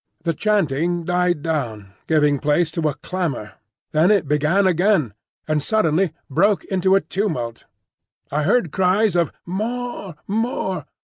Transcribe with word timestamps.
The 0.23 0.33
chanting 0.33 1.03
died 1.05 1.43
down, 1.43 1.93
giving 2.07 2.39
place 2.39 2.71
to 2.71 2.89
a 2.89 2.95
clamour; 2.95 3.53
then 3.91 4.09
it 4.09 4.27
began 4.27 4.65
again, 4.65 5.13
and 5.47 5.61
suddenly 5.61 6.11
broke 6.27 6.63
into 6.65 6.95
a 6.95 7.01
tumult. 7.01 7.65
I 8.31 8.41
heard 8.41 8.71
cries 8.71 9.15
of, 9.15 9.31
"More! 9.45 10.15
more!" 10.27 10.87